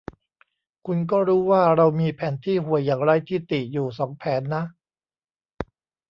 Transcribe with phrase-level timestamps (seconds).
[0.85, 4.63] คุณก็รู้ว่าเรามีแผนที่ห่วยอย่างไร้ที่ติอยู่สองแผนนะ